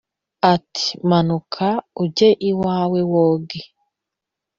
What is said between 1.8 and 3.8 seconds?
ujye iwawe woge